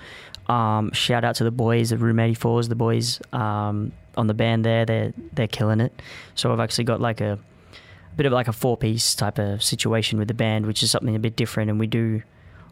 Um, 0.48 0.92
shout 0.92 1.24
out 1.24 1.36
to 1.36 1.44
the 1.44 1.50
boys, 1.50 1.90
the 1.90 1.98
Room 1.98 2.16
84s, 2.16 2.68
the 2.68 2.74
boys 2.74 3.20
um, 3.32 3.92
on 4.16 4.26
the 4.26 4.34
band 4.34 4.64
there. 4.64 4.84
They're 4.84 5.12
they're 5.32 5.48
killing 5.48 5.80
it. 5.80 6.02
So 6.34 6.52
I've 6.52 6.60
actually 6.60 6.84
got 6.84 7.00
like 7.00 7.20
a, 7.20 7.34
a 7.34 8.16
bit 8.16 8.26
of 8.26 8.32
like 8.32 8.48
a 8.48 8.52
four 8.52 8.76
piece 8.76 9.14
type 9.14 9.38
of 9.38 9.62
situation 9.62 10.18
with 10.18 10.28
the 10.28 10.34
band, 10.34 10.66
which 10.66 10.82
is 10.82 10.90
something 10.90 11.14
a 11.14 11.20
bit 11.20 11.36
different. 11.36 11.70
And 11.70 11.78
we 11.78 11.86
do 11.86 12.22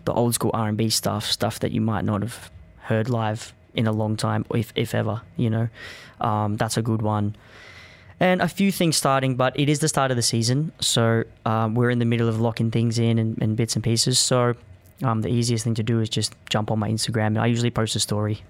the 0.05 0.13
old 0.13 0.35
school 0.35 0.51
R 0.53 0.69
and 0.69 0.77
B 0.77 0.91
stuff, 0.91 1.27
stuff 1.27 1.61
that 1.61 1.73
you 1.73 1.81
might 1.81 2.05
not 2.05 2.23
have 2.23 2.51
heard 2.83 3.09
live 3.09 3.55
in 3.75 3.87
a 3.87 3.93
long 3.93 4.17
time, 4.17 4.45
if 4.53 4.73
if 4.75 4.95
ever. 4.95 5.23
You 5.37 5.51
know, 5.51 5.69
um, 6.21 6.57
that's 6.57 6.77
a 6.77 6.83
good 6.83 7.03
one 7.03 7.37
and 8.21 8.43
a 8.43 8.49
few 8.49 8.71
things 8.71 8.97
starting, 8.97 9.35
but 9.35 9.59
it 9.59 9.69
is 9.69 9.79
the 9.79 9.89
start 9.89 10.11
of 10.11 10.17
the 10.17 10.23
season, 10.23 10.73
so 10.81 11.25
um, 11.47 11.75
we're 11.75 11.91
in 11.91 11.99
the 11.99 12.05
middle 12.05 12.29
of 12.29 12.39
locking 12.41 12.71
things 12.71 12.99
in 12.99 13.19
and, 13.19 13.41
and 13.43 13.57
bits 13.57 13.75
and 13.75 13.83
pieces. 13.83 14.19
So 14.19 14.55
um, 15.03 15.23
the 15.23 15.29
easiest 15.29 15.65
thing 15.65 15.75
to 15.75 15.83
do 15.83 16.01
is 16.01 16.09
just 16.11 16.35
jump 16.51 16.71
on 16.71 16.79
my 16.79 16.91
Instagram. 16.91 17.41
I 17.41 17.47
usually 17.47 17.71
post 17.71 17.97
a 17.97 18.01
story 18.01 18.43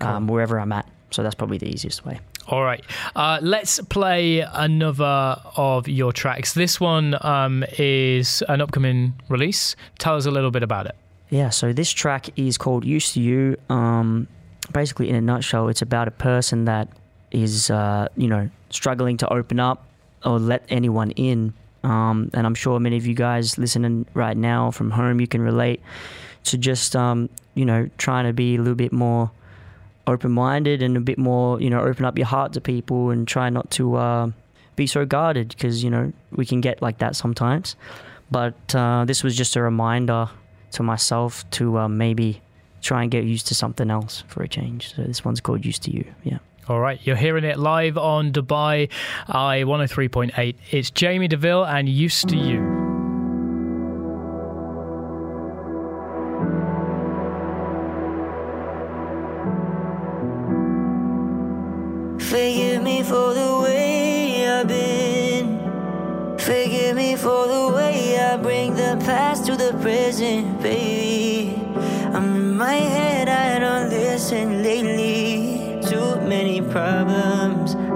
um, 0.00 0.26
cool. 0.26 0.34
wherever 0.34 0.58
I'm 0.58 0.72
at, 0.72 0.88
so 1.10 1.22
that's 1.22 1.34
probably 1.34 1.58
the 1.58 1.68
easiest 1.68 2.04
way. 2.04 2.18
All 2.48 2.64
right, 2.64 2.82
uh, 3.14 3.38
let's 3.42 3.78
play 3.80 4.40
another 4.40 5.36
of 5.54 5.86
your 5.86 6.12
tracks. 6.12 6.54
This 6.54 6.80
one 6.80 7.14
um, 7.20 7.62
is 7.78 8.42
an 8.48 8.60
upcoming 8.60 9.14
release. 9.28 9.76
Tell 9.98 10.16
us 10.16 10.24
a 10.24 10.30
little 10.30 10.50
bit 10.50 10.62
about 10.62 10.86
it. 10.86 10.96
Yeah, 11.28 11.50
so 11.50 11.72
this 11.72 11.92
track 11.92 12.30
is 12.38 12.56
called 12.56 12.84
"Used 12.84 13.14
to 13.14 13.20
You." 13.20 13.56
Um, 13.68 14.26
basically, 14.72 15.10
in 15.10 15.14
a 15.14 15.20
nutshell, 15.20 15.68
it's 15.68 15.82
about 15.82 16.08
a 16.08 16.10
person 16.10 16.64
that 16.64 16.88
is, 17.30 17.70
uh, 17.70 18.08
you 18.16 18.26
know, 18.26 18.50
struggling 18.70 19.16
to 19.18 19.32
open 19.32 19.60
up 19.60 19.86
or 20.24 20.38
let 20.38 20.64
anyone 20.68 21.10
in. 21.12 21.52
Um, 21.82 22.30
and 22.34 22.46
I'm 22.46 22.54
sure 22.54 22.78
many 22.78 22.96
of 22.96 23.06
you 23.06 23.14
guys 23.14 23.58
listening 23.58 24.06
right 24.14 24.36
now 24.36 24.70
from 24.70 24.90
home, 24.90 25.20
you 25.20 25.26
can 25.26 25.40
relate 25.40 25.80
to 26.44 26.58
just, 26.58 26.94
um, 26.94 27.28
you 27.54 27.64
know, 27.64 27.88
trying 27.98 28.26
to 28.26 28.32
be 28.32 28.56
a 28.56 28.58
little 28.58 28.74
bit 28.74 28.92
more 28.92 29.30
open 30.06 30.32
minded 30.32 30.82
and 30.82 30.96
a 30.96 31.00
bit 31.00 31.18
more, 31.18 31.60
you 31.60 31.70
know, 31.70 31.80
open 31.80 32.04
up 32.04 32.18
your 32.18 32.26
heart 32.26 32.52
to 32.54 32.60
people 32.60 33.10
and 33.10 33.26
try 33.26 33.48
not 33.48 33.70
to 33.72 33.96
uh, 33.96 34.30
be 34.76 34.86
so 34.86 35.04
guarded 35.04 35.48
because, 35.48 35.82
you 35.82 35.90
know, 35.90 36.12
we 36.32 36.44
can 36.44 36.60
get 36.60 36.82
like 36.82 36.98
that 36.98 37.16
sometimes. 37.16 37.76
But 38.30 38.74
uh, 38.74 39.04
this 39.06 39.22
was 39.24 39.36
just 39.36 39.56
a 39.56 39.62
reminder 39.62 40.28
to 40.72 40.82
myself 40.82 41.48
to 41.50 41.78
uh, 41.78 41.88
maybe 41.88 42.40
try 42.80 43.02
and 43.02 43.10
get 43.10 43.24
used 43.24 43.46
to 43.48 43.54
something 43.54 43.90
else 43.90 44.24
for 44.28 44.42
a 44.42 44.48
change. 44.48 44.94
So 44.94 45.02
this 45.02 45.24
one's 45.24 45.40
called 45.40 45.64
Used 45.64 45.82
to 45.84 45.90
You. 45.90 46.04
Yeah. 46.24 46.38
All 46.70 46.78
right, 46.78 47.00
you're 47.02 47.16
hearing 47.16 47.42
it 47.42 47.58
live 47.58 47.98
on 47.98 48.30
Dubai 48.30 48.88
Eye 49.26 49.64
103.8. 49.66 50.54
It's 50.70 50.92
Jaymie 50.92 51.28
Deville 51.28 51.64
and 51.64 51.88
Used 51.88 52.28
to 52.28 52.36
You. 52.36 52.60
Forgive 62.20 62.84
me 62.84 63.02
for 63.02 63.34
the 63.34 63.60
way 63.64 64.48
I've 64.48 64.68
been. 64.68 65.58
Forgive 66.38 66.94
me 66.94 67.16
for 67.16 67.48
the 67.48 67.72
way 67.74 68.16
I 68.16 68.36
bring 68.36 68.76
the 68.76 68.96
past 69.04 69.44
to 69.46 69.56
the 69.56 69.76
present, 69.82 70.62
baby. 70.62 71.52
I'm 72.14 72.36
in 72.36 72.56
my 72.56 72.74
head, 72.74 73.28
I 73.28 73.58
don't 73.58 73.90
listen 73.90 74.62
lately. 74.62 74.99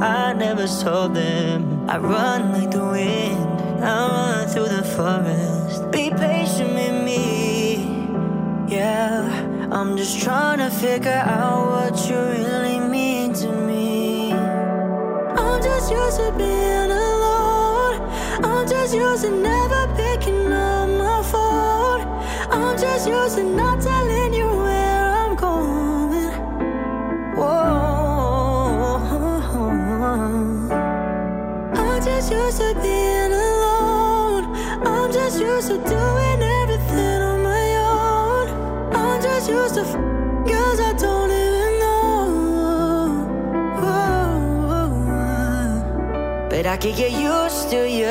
I 0.03 0.33
never 0.33 0.67
solve 0.67 1.15
them. 1.15 1.89
I 1.89 1.99
run 1.99 2.53
like 2.53 2.71
the 2.71 2.85
wind. 2.85 3.83
I 3.83 4.09
run 4.09 4.49
through 4.49 4.69
the 4.69 4.83
forest. 4.83 5.91
Be 5.93 6.11
patient 6.11 6.75
with 6.75 7.05
me. 7.05 7.77
Yeah, 8.69 9.69
I'm 9.71 9.97
just 9.97 10.21
trying 10.23 10.59
to 10.59 10.71
figure 10.71 11.13
out 11.13 11.71
what 11.71 12.09
you 12.09 12.17
really 12.17 12.81
mean 12.81 13.33
to 13.35 13.49
me. 13.53 14.33
I'm 14.33 15.63
just 15.63 15.91
used 15.93 16.17
to 16.17 16.33
being 16.37 16.91
alone. 16.91 18.01
I'm 18.45 18.67
just 18.69 18.95
used 18.95 19.23
to 19.25 19.31
never 19.31 19.87
picking 19.97 20.53
up 20.53 20.89
my 20.89 21.23
phone. 21.23 22.01
I'm 22.51 22.77
just 22.79 23.07
used 23.07 23.37
to 23.37 23.45
not 23.45 23.81
telling 23.81 24.24
But 46.55 46.67
I 46.67 46.77
can 46.77 46.95
get 46.95 47.11
used 47.11 47.71
to 47.71 47.89
you. 47.89 48.07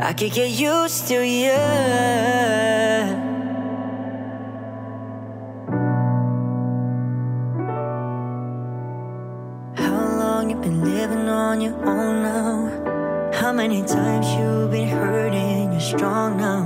I 0.00 0.12
can 0.14 0.30
get 0.30 0.50
used 0.50 1.06
to 1.08 1.22
you. 1.22 1.52
How 9.74 9.98
long 10.18 10.50
you 10.50 10.56
been 10.56 10.82
living 10.82 11.28
on 11.28 11.60
your 11.60 11.76
own 11.86 12.22
now? 12.22 13.30
How 13.34 13.52
many 13.52 13.82
times 13.82 14.26
you 14.34 14.66
been 14.70 14.85
strong 15.86 16.36
now. 16.38 16.64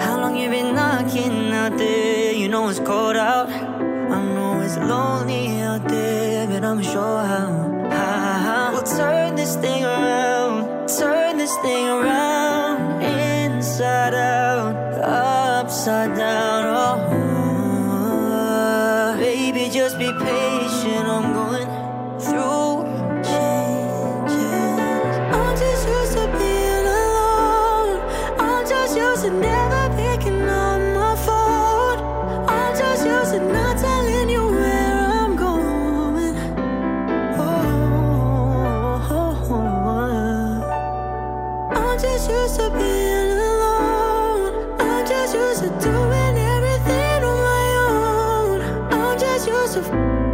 How 0.00 0.20
long 0.20 0.36
you 0.36 0.50
been 0.50 0.74
knocking 0.74 1.52
out 1.52 1.78
there? 1.78 2.32
You 2.32 2.48
know 2.48 2.68
it's 2.68 2.80
cold 2.80 3.16
out. 3.16 3.48
I 3.48 4.18
know 4.34 4.60
it's 4.60 4.76
lonely 4.76 5.60
out 5.60 5.86
there, 5.86 6.46
but 6.48 6.64
I'm 6.64 6.82
sure 6.82 7.22
how. 7.32 7.50
how 7.90 8.72
we'll 8.72 8.82
turn 8.82 9.36
this 9.36 9.54
thing 9.56 9.84
around, 9.84 10.88
turn 10.88 11.38
this 11.38 11.54
thing 11.58 11.86
around, 11.86 12.17
just 49.78 50.27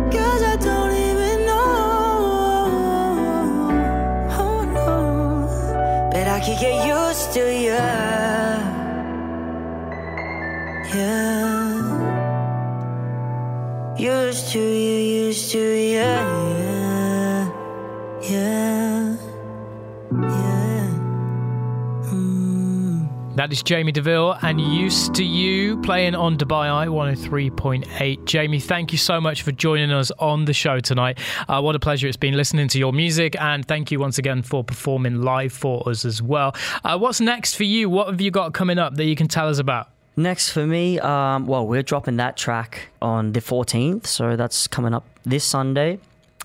That 23.44 23.52
is 23.52 23.62
Jaymie 23.62 23.92
Deville 23.92 24.38
and 24.40 24.58
Used 24.58 25.16
to 25.16 25.22
You 25.22 25.78
playing 25.82 26.14
on 26.14 26.38
Dubai 26.38 26.72
Eye 26.72 26.86
103.8. 26.86 27.84
Jaymie, 28.24 28.62
thank 28.62 28.90
you 28.90 28.96
so 28.96 29.20
much 29.20 29.42
for 29.42 29.52
joining 29.52 29.90
us 29.92 30.10
on 30.18 30.46
the 30.46 30.54
show 30.54 30.80
tonight. 30.80 31.18
Uh, 31.46 31.60
what 31.60 31.76
a 31.76 31.78
pleasure 31.78 32.08
it's 32.08 32.16
been 32.16 32.38
listening 32.38 32.68
to 32.68 32.78
your 32.78 32.94
music, 32.94 33.38
and 33.38 33.68
thank 33.68 33.90
you 33.90 34.00
once 34.00 34.16
again 34.16 34.40
for 34.40 34.64
performing 34.64 35.20
live 35.20 35.52
for 35.52 35.86
us 35.86 36.06
as 36.06 36.22
well. 36.22 36.56
Uh, 36.84 36.96
what's 36.96 37.20
next 37.20 37.54
for 37.56 37.64
you? 37.64 37.90
What 37.90 38.06
have 38.06 38.22
you 38.22 38.30
got 38.30 38.54
coming 38.54 38.78
up 38.78 38.94
that 38.94 39.04
you 39.04 39.14
can 39.14 39.28
tell 39.28 39.50
us 39.50 39.58
about? 39.58 39.90
Next 40.16 40.48
for 40.48 40.66
me, 40.66 40.98
um, 41.00 41.46
well, 41.46 41.66
we're 41.66 41.82
dropping 41.82 42.16
that 42.16 42.38
track 42.38 42.88
on 43.02 43.32
the 43.32 43.40
14th, 43.40 44.06
so 44.06 44.36
that's 44.36 44.66
coming 44.66 44.94
up 44.94 45.04
this 45.24 45.44
Sunday. 45.44 45.98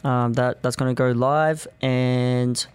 Um, 0.04 0.34
that 0.34 0.62
that's 0.62 0.76
going 0.76 0.94
to 0.94 1.00
go 1.00 1.12
live, 1.18 1.66
and 1.82 2.68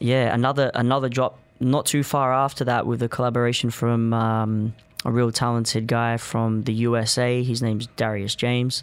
yeah, 0.00 0.34
another 0.34 0.72
another 0.74 1.08
drop 1.08 1.38
not 1.60 1.86
too 1.86 2.02
far 2.02 2.32
after 2.32 2.64
that 2.64 2.86
with 2.86 3.02
a 3.02 3.08
collaboration 3.08 3.70
from 3.70 4.12
um, 4.12 4.74
a 5.04 5.12
real 5.12 5.30
talented 5.30 5.86
guy 5.86 6.16
from 6.16 6.62
the 6.62 6.72
USA. 6.72 7.42
His 7.42 7.62
name's 7.62 7.86
Darius 7.96 8.34
James. 8.34 8.82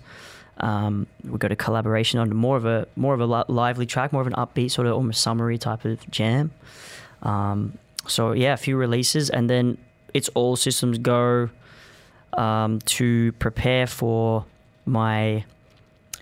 Um, 0.60 1.07
we 1.24 1.38
got 1.38 1.51
a 1.51 1.55
collaboration 1.55 2.19
on 2.19 2.36
more 2.36 2.57
of 2.57 2.65
a 2.65 2.88
more 2.96 3.13
of 3.13 3.19
a 3.19 3.25
li- 3.25 3.43
lively 3.48 3.86
track, 3.86 4.12
more 4.12 4.22
of 4.22 4.27
an 4.27 4.34
upbeat 4.34 4.72
sort 4.72 4.88
of 4.88 4.93
almost 4.93 5.22
summery 5.22 5.58
type 5.58 5.86
of 5.86 6.10
jam. 6.10 6.52
Um, 7.21 7.78
so 8.08 8.32
yeah, 8.32 8.54
a 8.54 8.58
few 8.58 8.78
releases, 8.78 9.30
and 9.30 9.49
then 9.49 9.78
it's 10.13 10.30
all 10.30 10.56
systems 10.56 10.97
go 10.97 11.49
um, 12.34 12.80
to 12.86 13.32
prepare 13.34 13.86
for 13.86 14.45
my 14.86 15.43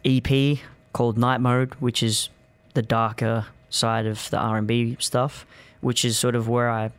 EP 0.03 0.59
called 0.91 1.17
Night 1.17 1.39
Mode, 1.39 1.73
which 1.75 2.03
is 2.03 2.29
the 2.73 2.81
darker 2.81 3.45
side 3.69 4.05
of 4.05 4.29
the 4.29 4.37
R 4.37 4.57
and 4.57 4.67
B 4.67 4.97
stuff, 4.99 5.45
which 5.85 6.03
is 6.03 6.17
sort 6.17 6.33
of 6.33 6.49
where 6.49 6.67
I 6.67 6.89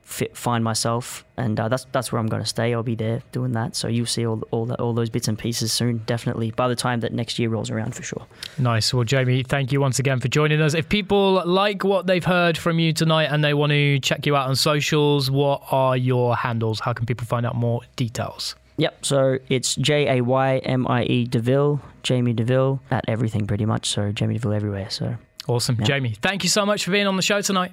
fit, 0.00 0.34
find 0.34 0.64
myself, 0.64 1.22
and 1.36 1.60
uh, 1.60 1.68
that's 1.68 1.86
that's 1.92 2.10
where 2.10 2.18
I'm 2.18 2.28
going 2.28 2.42
to 2.42 2.48
stay. 2.48 2.72
I'll 2.72 2.82
be 2.82 2.94
there 2.94 3.20
doing 3.30 3.52
that, 3.52 3.76
so 3.76 3.88
you'll 3.88 4.06
see 4.06 4.26
all 4.26 4.42
all, 4.52 4.64
that, 4.66 4.80
all 4.80 4.94
those 4.94 5.10
bits 5.10 5.28
and 5.28 5.38
pieces 5.38 5.70
soon, 5.70 5.98
definitely 6.06 6.50
by 6.50 6.66
the 6.66 6.74
time 6.74 7.00
that 7.00 7.12
next 7.12 7.38
year 7.38 7.50
rolls 7.50 7.70
around 7.70 7.94
for 7.94 8.02
sure. 8.02 8.24
Nice. 8.56 8.94
Well, 8.94 9.04
Jaymie, 9.04 9.46
thank 9.46 9.70
you 9.70 9.82
once 9.82 9.98
again 9.98 10.18
for 10.20 10.28
joining 10.28 10.62
us. 10.62 10.72
If 10.72 10.88
people 10.88 11.42
like 11.44 11.84
what 11.84 12.06
they've 12.06 12.24
heard 12.24 12.56
from 12.56 12.78
you 12.78 12.94
tonight 12.94 13.26
and 13.26 13.44
they 13.44 13.52
want 13.52 13.72
to 13.72 13.98
check 14.00 14.24
you 14.24 14.34
out 14.34 14.48
on 14.48 14.56
socials, 14.56 15.30
what 15.30 15.62
are 15.70 15.94
your 15.94 16.36
handles? 16.36 16.80
How 16.80 16.94
can 16.94 17.04
people 17.04 17.26
find 17.26 17.44
out 17.44 17.54
more 17.54 17.82
details? 17.96 18.56
Yep. 18.78 19.04
So 19.04 19.38
it's 19.50 19.74
J 19.74 20.18
A 20.18 20.22
Y 20.22 20.56
M 20.58 20.86
I 20.88 21.02
E 21.04 21.26
Deville, 21.26 21.82
Jaymie 22.02 22.34
Deville 22.34 22.80
at 22.90 23.04
everything 23.08 23.46
pretty 23.46 23.66
much. 23.66 23.90
So 23.90 24.10
Jaymie 24.10 24.34
Deville 24.34 24.54
everywhere. 24.54 24.88
So 24.88 25.16
Awesome. 25.48 25.76
Jaymie, 25.76 26.16
thank 26.16 26.42
you 26.42 26.50
so 26.50 26.66
much 26.66 26.84
for 26.84 26.90
being 26.90 27.06
on 27.06 27.16
the 27.16 27.22
show 27.22 27.40
tonight. 27.40 27.72